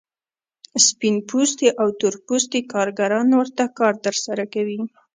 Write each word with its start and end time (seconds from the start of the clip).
سپین 0.85 1.15
پوستي 1.29 1.67
او 1.81 1.87
تور 1.99 2.13
پوستي 2.25 2.59
کارګران 2.73 3.27
ورته 3.35 3.63
کار 3.79 3.93
ترسره 4.05 4.43
کوي 4.53 4.79